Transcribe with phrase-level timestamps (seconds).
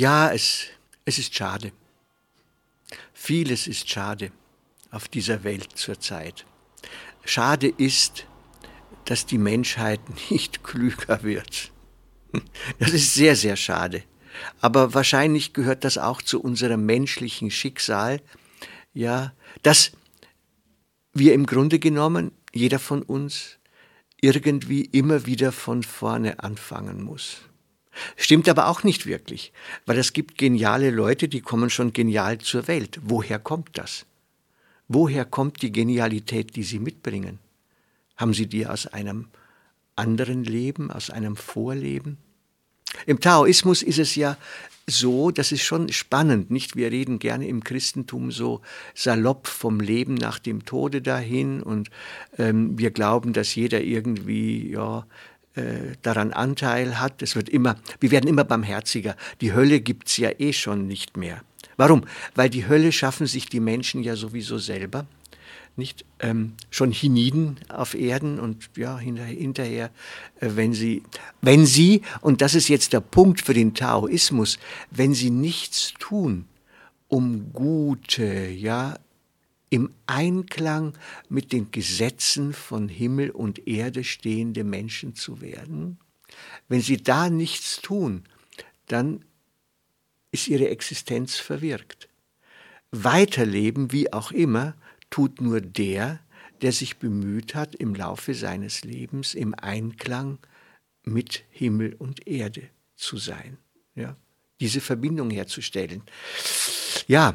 [0.00, 0.68] Ja, es,
[1.04, 1.72] es ist schade.
[3.12, 4.32] Vieles ist schade
[4.90, 6.46] auf dieser Welt zurzeit.
[7.26, 8.24] Schade ist,
[9.04, 10.00] dass die Menschheit
[10.30, 11.70] nicht klüger wird.
[12.78, 14.02] Das ist sehr, sehr schade.
[14.62, 18.22] Aber wahrscheinlich gehört das auch zu unserem menschlichen Schicksal,
[18.94, 19.92] ja, dass
[21.12, 23.58] wir im Grunde genommen, jeder von uns,
[24.18, 27.49] irgendwie immer wieder von vorne anfangen muss.
[28.16, 29.52] Stimmt aber auch nicht wirklich,
[29.86, 32.98] weil es gibt geniale Leute, die kommen schon genial zur Welt.
[33.02, 34.06] Woher kommt das?
[34.88, 37.38] Woher kommt die Genialität, die sie mitbringen?
[38.16, 39.28] Haben sie die aus einem
[39.96, 42.18] anderen Leben, aus einem Vorleben?
[43.06, 44.36] Im Taoismus ist es ja
[44.86, 46.74] so, das ist schon spannend, nicht?
[46.74, 48.60] Wir reden gerne im Christentum so
[48.94, 51.90] salopp vom Leben nach dem Tode dahin und
[52.38, 55.06] ähm, wir glauben, dass jeder irgendwie ja
[56.02, 57.22] daran Anteil hat.
[57.22, 59.16] Es wird immer, wir werden immer barmherziger.
[59.40, 61.42] Die Hölle gibt's ja eh schon nicht mehr.
[61.80, 62.02] Warum?
[62.34, 65.06] Weil die Hölle schaffen sich die Menschen ja sowieso selber.
[65.76, 69.90] Nicht ähm, schon hienieden auf Erden und ja hinterher, hinterher
[70.40, 71.02] äh, wenn sie,
[71.40, 74.58] wenn sie und das ist jetzt der Punkt für den Taoismus,
[74.90, 76.44] wenn sie nichts tun,
[77.08, 78.98] um gute, ja
[79.70, 80.94] im Einklang
[81.28, 85.98] mit den Gesetzen von Himmel und Erde stehende Menschen zu werden.
[86.68, 88.24] Wenn sie da nichts tun,
[88.86, 89.24] dann
[90.32, 92.08] ist ihre Existenz verwirkt.
[92.90, 94.74] Weiterleben, wie auch immer,
[95.10, 96.20] tut nur der,
[96.62, 100.38] der sich bemüht hat, im Laufe seines Lebens im Einklang
[101.04, 103.56] mit Himmel und Erde zu sein.
[103.94, 104.16] Ja,
[104.60, 106.02] diese Verbindung herzustellen.
[107.06, 107.34] Ja,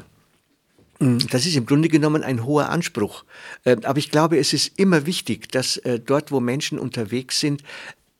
[0.98, 3.24] das ist im Grunde genommen ein hoher Anspruch.
[3.64, 7.62] Ähm, aber ich glaube, es ist immer wichtig, dass äh, dort, wo Menschen unterwegs sind,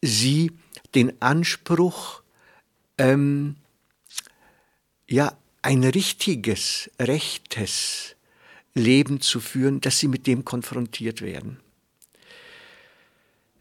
[0.03, 0.53] sie
[0.95, 2.23] den Anspruch,
[2.99, 3.57] ähm,
[5.09, 5.33] ja,
[5.63, 8.15] ein richtiges, rechtes
[8.75, 11.59] Leben zu führen, dass sie mit dem konfrontiert werden.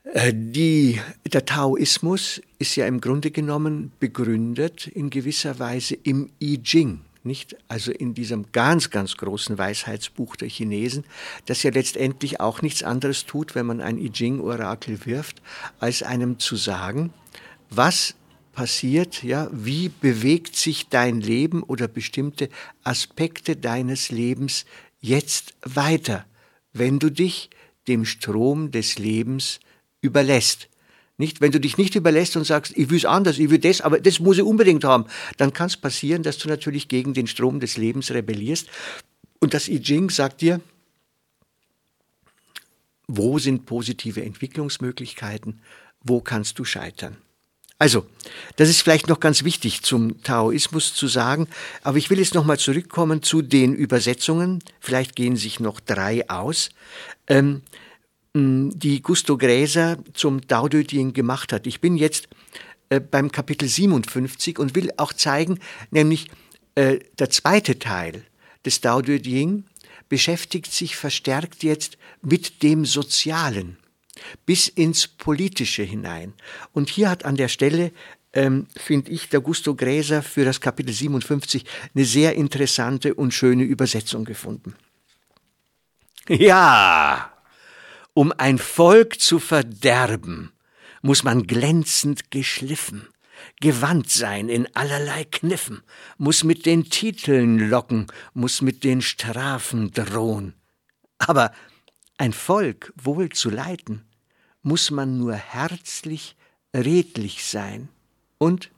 [0.03, 6.61] Äh, die, der Taoismus ist ja im Grunde genommen begründet in gewisser Weise im I
[6.61, 7.55] Ching nicht?
[7.67, 11.03] Also in diesem ganz, ganz großen Weisheitsbuch der Chinesen,
[11.45, 15.41] das ja letztendlich auch nichts anderes tut, wenn man ein I Ching-Orakel wirft,
[15.79, 17.13] als einem zu sagen,
[17.69, 18.15] was
[18.53, 22.49] passiert, ja, wie bewegt sich dein Leben oder bestimmte
[22.83, 24.65] Aspekte deines Lebens
[25.01, 26.25] jetzt weiter,
[26.73, 27.49] wenn du dich
[27.87, 29.59] dem Strom des Lebens
[30.01, 30.69] überlässt.
[31.17, 31.39] Nicht?
[31.39, 33.99] Wenn du dich nicht überlässt und sagst, ich will es anders, ich will das, aber
[33.99, 35.05] das muss ich unbedingt haben,
[35.37, 38.67] dann kann es passieren, dass du natürlich gegen den Strom des Lebens rebellierst.
[39.39, 40.59] Und das I Ching sagt dir,
[43.07, 45.61] wo sind positive Entwicklungsmöglichkeiten,
[46.01, 47.17] wo kannst du scheitern.
[47.77, 48.05] Also,
[48.55, 51.47] das ist vielleicht noch ganz wichtig zum Taoismus zu sagen,
[51.83, 54.63] aber ich will jetzt nochmal zurückkommen zu den Übersetzungen.
[54.79, 56.69] Vielleicht gehen sich noch drei aus.
[57.27, 57.63] Ähm,
[58.35, 61.65] die Gusto Gräser zum Ching gemacht hat.
[61.67, 62.27] Ich bin jetzt
[62.89, 65.59] äh, beim Kapitel 57 und will auch zeigen,
[65.89, 66.29] nämlich
[66.75, 68.25] äh, der zweite Teil
[68.65, 69.63] des Ching
[70.09, 73.77] beschäftigt sich verstärkt jetzt mit dem Sozialen
[74.45, 76.33] bis ins Politische hinein.
[76.73, 77.91] Und hier hat an der Stelle,
[78.33, 81.63] ähm, finde ich, der Gusto Gräser für das Kapitel 57
[81.93, 84.75] eine sehr interessante und schöne Übersetzung gefunden.
[86.27, 87.34] Ja,
[88.15, 90.53] um ein Volk zu verderben,
[91.01, 93.07] muss man glänzend geschliffen,
[93.59, 95.83] gewandt sein in allerlei Kniffen,
[96.17, 100.55] muss mit den Titeln locken, muss mit den Strafen drohen.
[101.19, 101.51] Aber
[102.17, 104.05] ein Volk wohl zu leiten,
[104.61, 106.37] muss man nur herzlich,
[106.73, 107.89] redlich sein
[108.37, 108.71] und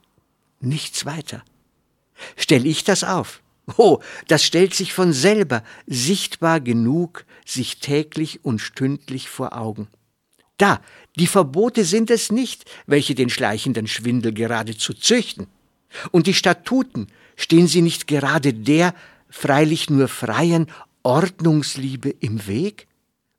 [0.58, 1.44] nichts weiter.
[2.36, 3.40] Stell ich das auf?
[3.76, 3.98] Oh,
[4.28, 9.88] das stellt sich von selber sichtbar genug sich täglich und stündlich vor Augen.
[10.56, 10.80] Da,
[11.16, 15.46] die Verbote sind es nicht, welche den schleichenden Schwindel geradezu züchten.
[16.10, 17.06] Und die Statuten,
[17.36, 18.94] stehen sie nicht gerade der
[19.30, 20.66] freilich nur freien
[21.02, 22.88] Ordnungsliebe im Weg?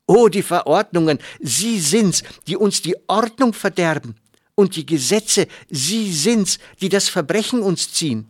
[0.07, 4.15] Oh, die Verordnungen, sie sind's, die uns die Ordnung verderben.
[4.55, 8.25] Und die Gesetze, sie sind's, die das Verbrechen uns ziehen.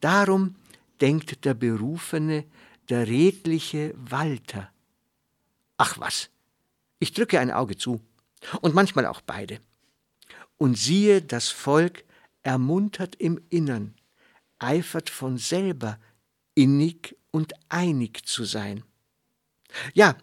[0.00, 0.54] Darum
[1.00, 2.44] denkt der Berufene,
[2.88, 4.70] der redliche Walter.
[5.76, 6.30] Ach was,
[6.98, 8.00] ich drücke ein Auge zu
[8.60, 9.60] und manchmal auch beide.
[10.56, 12.04] Und siehe, das Volk
[12.42, 13.94] ermuntert im Innern,
[14.58, 15.98] eifert von selber,
[16.54, 18.82] innig und einig zu sein.
[19.92, 20.16] Ja,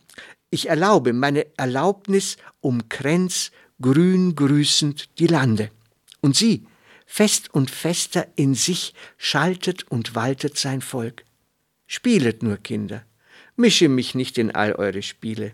[0.49, 5.69] ich erlaube, meine Erlaubnis umkränz grün grüßend die Lande.
[6.21, 6.65] Und sie,
[7.05, 11.25] fest und fester in sich, schaltet und waltet sein Volk.
[11.87, 13.05] Spielet nur, Kinder,
[13.55, 15.53] mische mich nicht in all eure Spiele.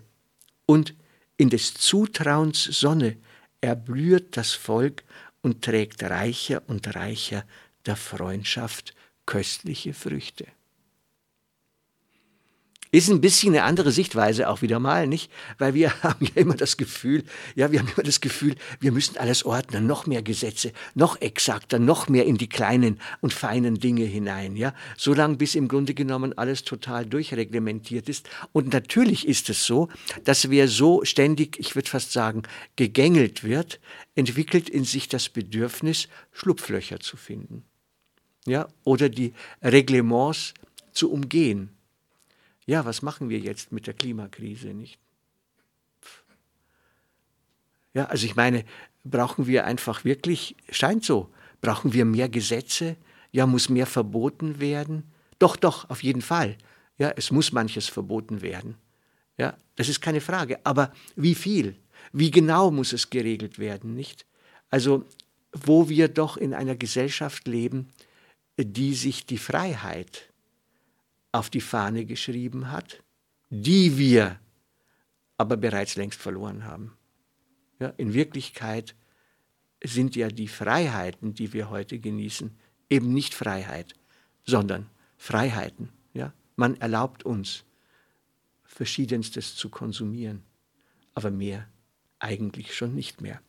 [0.66, 0.94] Und
[1.36, 3.16] in des Zutrauens Sonne
[3.60, 5.04] erblüht das Volk
[5.42, 7.44] und trägt reicher und reicher
[7.86, 8.94] der Freundschaft
[9.26, 10.46] köstliche Früchte.
[12.92, 15.30] Ist ein bisschen eine andere Sichtweise auch wieder mal, nicht?
[15.58, 17.22] Weil wir haben ja immer das Gefühl,
[17.54, 21.78] ja, wir haben immer das Gefühl, wir müssen alles ordnen, noch mehr Gesetze, noch exakter,
[21.78, 24.74] noch mehr in die kleinen und feinen Dinge hinein, ja?
[24.96, 28.28] Solange bis im Grunde genommen alles total durchreglementiert ist.
[28.50, 29.88] Und natürlich ist es so,
[30.24, 32.42] dass wer so ständig, ich würde fast sagen,
[32.74, 33.78] gegängelt wird,
[34.16, 37.62] entwickelt in sich das Bedürfnis, Schlupflöcher zu finden.
[38.46, 38.66] Ja?
[38.82, 39.32] Oder die
[39.62, 40.54] Reglements
[40.92, 41.70] zu umgehen
[42.70, 45.00] ja, was machen wir jetzt mit der Klimakrise nicht?
[47.94, 48.64] Ja, also ich meine,
[49.02, 51.28] brauchen wir einfach wirklich, scheint so,
[51.60, 52.94] brauchen wir mehr Gesetze?
[53.32, 55.10] Ja, muss mehr verboten werden?
[55.40, 56.56] Doch, doch, auf jeden Fall.
[56.96, 58.76] Ja, es muss manches verboten werden.
[59.36, 60.60] Ja, das ist keine Frage.
[60.62, 61.74] Aber wie viel?
[62.12, 64.26] Wie genau muss es geregelt werden, nicht?
[64.68, 65.04] Also,
[65.50, 67.88] wo wir doch in einer Gesellschaft leben,
[68.56, 70.29] die sich die Freiheit
[71.32, 73.02] auf die Fahne geschrieben hat,
[73.50, 74.38] die wir
[75.36, 76.96] aber bereits längst verloren haben.
[77.78, 78.94] Ja, in Wirklichkeit
[79.82, 82.56] sind ja die Freiheiten, die wir heute genießen,
[82.90, 83.94] eben nicht Freiheit,
[84.44, 85.90] sondern Freiheiten.
[86.12, 86.34] Ja?
[86.56, 87.64] Man erlaubt uns,
[88.64, 90.44] Verschiedenstes zu konsumieren,
[91.14, 91.68] aber mehr
[92.18, 93.40] eigentlich schon nicht mehr.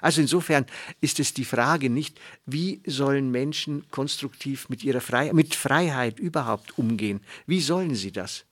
[0.00, 0.66] Also insofern
[1.00, 6.78] ist es die Frage nicht, wie sollen Menschen konstruktiv mit ihrer Freiheit, mit Freiheit überhaupt
[6.78, 7.20] umgehen?
[7.46, 8.44] Wie sollen sie das?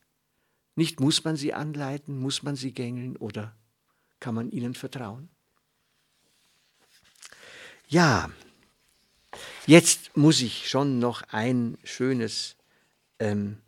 [0.74, 3.54] Nicht muss man sie anleiten, muss man sie gängeln oder
[4.20, 5.28] kann man ihnen vertrauen?
[7.88, 8.30] Ja,
[9.66, 12.56] jetzt muss ich schon noch ein schönes,
[13.18, 13.58] ähm,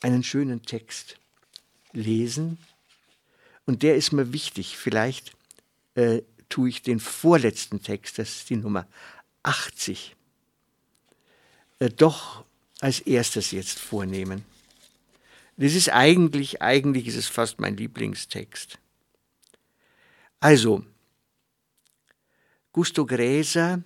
[0.00, 1.18] einen schönen Text
[1.92, 2.58] lesen
[3.66, 4.78] und der ist mir wichtig.
[4.78, 5.32] Vielleicht
[5.94, 8.86] äh, tue ich den vorletzten Text, das ist die Nummer
[9.42, 10.16] 80,
[11.80, 12.44] äh, doch
[12.80, 14.44] als erstes jetzt vornehmen.
[15.56, 18.78] Das ist eigentlich, eigentlich ist es fast mein Lieblingstext.
[20.38, 20.84] Also,
[22.72, 23.82] Gusto Gräser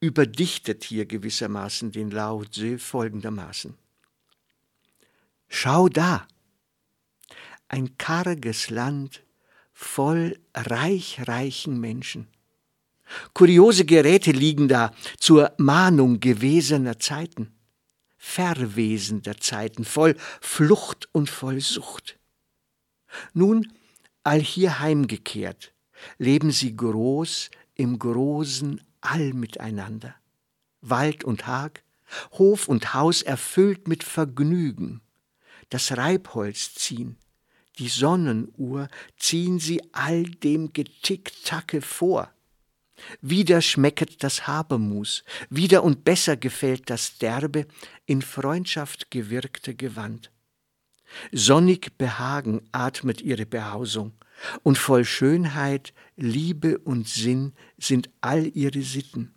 [0.00, 3.76] überdichtet hier gewissermaßen den Lao Tse folgendermaßen.
[5.48, 6.28] Schau da,
[7.68, 9.22] ein karges Land
[9.72, 12.26] voll reich reichen Menschen.
[13.32, 17.52] Kuriose Geräte liegen da zur Mahnung gewesener Zeiten,
[18.16, 22.18] Verwesen der Zeiten, voll Flucht und voll Sucht.
[23.32, 23.72] Nun,
[24.24, 25.72] all hier heimgekehrt,
[26.18, 30.14] leben sie groß im großen All miteinander.
[30.80, 31.82] Wald und Hag,
[32.32, 35.00] Hof und Haus erfüllt mit Vergnügen,
[35.70, 37.16] das Reibholz ziehen,
[37.78, 42.32] die Sonnenuhr ziehen sie all dem Getick-Tacke vor.
[43.20, 47.66] Wieder schmecket das Habermus, wieder und besser gefällt das derbe,
[48.06, 50.32] in Freundschaft gewirkte Gewand.
[51.32, 54.12] Sonnig Behagen atmet ihre Behausung,
[54.62, 59.34] und voll Schönheit, Liebe und Sinn sind all ihre Sitten.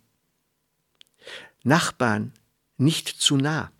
[1.64, 2.32] Nachbarn
[2.76, 3.72] nicht zu nah,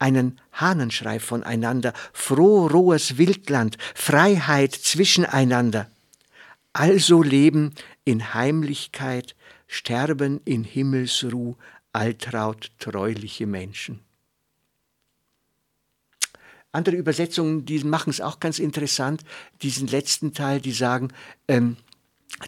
[0.00, 5.88] einen Hahnenschrei voneinander, froh rohes Wildland, Freiheit zwischeneinander.
[6.72, 9.36] Also leben in Heimlichkeit,
[9.68, 11.54] sterben in Himmelsruh
[11.92, 14.00] altraut treuliche Menschen.
[16.72, 19.24] Andere Übersetzungen, die machen es auch ganz interessant,
[19.62, 21.08] diesen letzten Teil, die sagen
[21.48, 21.76] ähm,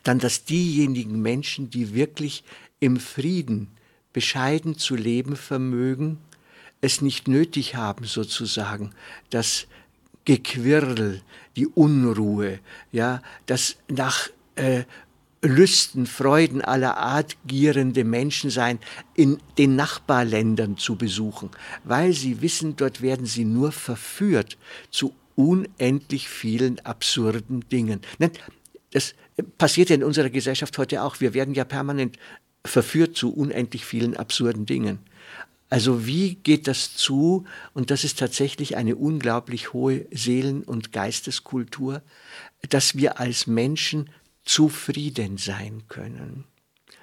[0.04, 2.44] dann, dass diejenigen Menschen, die wirklich
[2.78, 3.68] im Frieden
[4.12, 6.18] bescheiden zu leben vermögen,
[6.82, 8.90] es nicht nötig haben, sozusagen,
[9.30, 9.66] das
[10.26, 11.22] Gequirl,
[11.56, 12.58] die Unruhe,
[12.92, 14.84] ja, das nach äh,
[15.42, 18.78] Lüsten, Freuden aller Art gierende Menschen sein,
[19.14, 21.50] in den Nachbarländern zu besuchen,
[21.82, 24.56] weil sie wissen, dort werden sie nur verführt
[24.90, 28.00] zu unendlich vielen absurden Dingen.
[28.92, 29.14] Das
[29.58, 31.20] passiert ja in unserer Gesellschaft heute auch.
[31.20, 32.18] Wir werden ja permanent
[32.64, 35.00] verführt zu unendlich vielen absurden Dingen.
[35.72, 37.46] Also wie geht das zu?
[37.72, 42.02] Und das ist tatsächlich eine unglaublich hohe Seelen- und Geisteskultur,
[42.68, 44.10] dass wir als Menschen
[44.44, 46.44] zufrieden sein können.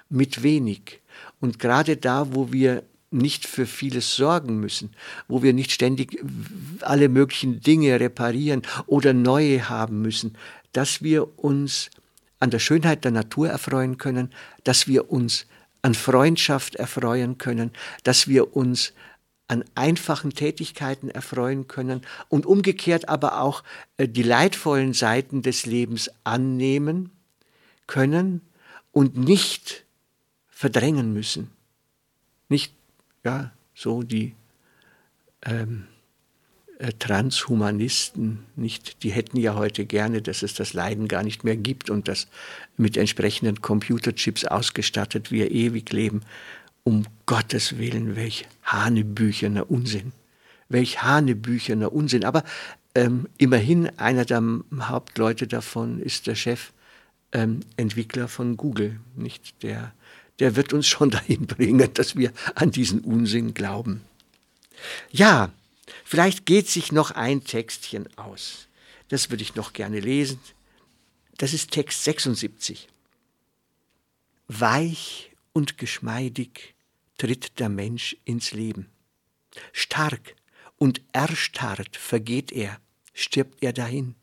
[0.07, 1.01] Mit wenig.
[1.39, 4.91] Und gerade da, wo wir nicht für vieles sorgen müssen,
[5.27, 6.23] wo wir nicht ständig
[6.81, 10.37] alle möglichen Dinge reparieren oder neue haben müssen,
[10.73, 11.89] dass wir uns
[12.39, 14.29] an der Schönheit der Natur erfreuen können,
[14.63, 15.47] dass wir uns
[15.81, 17.71] an Freundschaft erfreuen können,
[18.03, 18.93] dass wir uns
[19.47, 23.63] an einfachen Tätigkeiten erfreuen können und umgekehrt aber auch
[23.97, 27.11] äh, die leidvollen Seiten des Lebens annehmen
[27.87, 28.41] können
[28.91, 29.85] und nicht
[30.49, 31.49] verdrängen müssen.
[32.47, 32.73] Nicht,
[33.23, 34.35] ja, so die
[35.41, 35.98] ähm, äh,
[36.99, 41.89] Transhumanisten, nicht, die hätten ja heute gerne, dass es das Leiden gar nicht mehr gibt
[41.89, 42.27] und das
[42.77, 46.21] mit entsprechenden Computerchips ausgestattet wir ewig leben.
[46.83, 50.13] Um Gottes Willen, welch hanebücherner Unsinn.
[50.69, 52.23] Welch hanebücherner Unsinn.
[52.23, 52.43] Aber
[52.95, 54.41] ähm, immerhin einer der
[54.81, 56.71] Hauptleute davon ist der Chef
[57.33, 59.93] ähm, Entwickler von Google, nicht der
[60.39, 64.01] der wird uns schon dahin bringen, dass wir an diesen Unsinn glauben.
[65.11, 65.51] Ja,
[66.03, 68.67] Vielleicht geht sich noch ein Textchen aus.
[69.09, 70.39] Das würde ich noch gerne lesen.
[71.37, 72.87] Das ist Text 76.
[74.47, 76.75] Weich und geschmeidig
[77.17, 78.87] tritt der Mensch ins Leben.
[79.73, 80.35] Stark
[80.77, 82.79] und erstarrt vergeht er,
[83.13, 84.15] stirbt er dahin.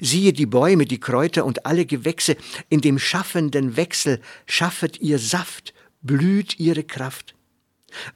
[0.00, 2.36] Siehe die Bäume, die Kräuter und alle Gewächse,
[2.70, 7.34] in dem schaffenden Wechsel schaffet ihr Saft, blüht ihre Kraft.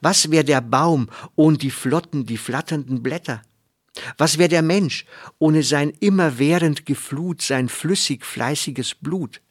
[0.01, 3.41] Was wäre der Baum ohne die flotten, die flatternden Blätter?
[4.17, 5.05] Was wäre der Mensch
[5.39, 9.41] ohne sein immerwährend Geflut, sein flüssig fleißiges Blut?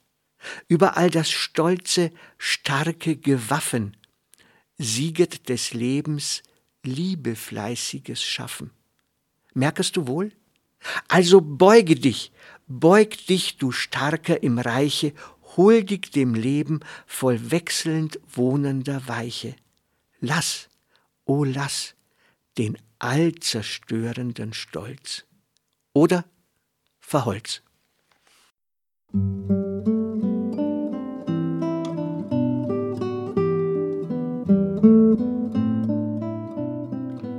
[0.69, 3.97] Überall das stolze, starke Gewaffen
[4.79, 6.43] sieget des Lebens
[6.85, 8.71] liebefleißiges Schaffen.
[9.55, 10.33] Merkest du wohl?
[11.09, 12.31] Also beuge dich,
[12.69, 15.13] beug dich, du Starker im Reiche,
[15.57, 19.57] huldig dem Leben voll wechselnd wohnender Weiche.
[20.21, 20.69] Lass,
[21.25, 21.95] o oh lass,
[22.57, 25.25] den allzerstörenden Stolz.
[25.93, 26.25] Oder
[26.99, 27.63] verholz.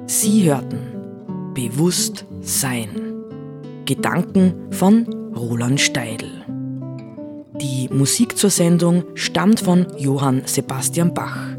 [0.07, 3.24] Sie hörten Bewusst Sein.
[3.83, 6.45] Gedanken von Roland Steidl.
[7.59, 11.58] Die Musik zur Sendung stammt von Johann Sebastian Bach.